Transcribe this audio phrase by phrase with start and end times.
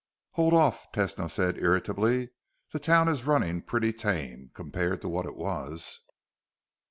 [0.31, 2.31] "Hold off," Tesno said irritably.
[2.73, 5.99] "The town is running pretty tame compared to what it was."